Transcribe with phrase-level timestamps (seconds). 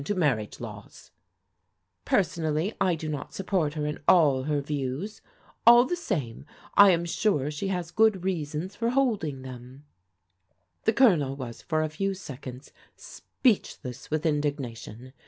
[0.03, 1.11] 4( 9f 86 PRODIGAL DAUGHTERS"
[2.05, 5.21] Personally I do not support her in all her views;
[5.67, 6.43] all the same
[6.73, 9.85] I am sure she has good reasons for holding them."
[10.85, 15.13] The Colonel was for a few seconds speechless with indignation.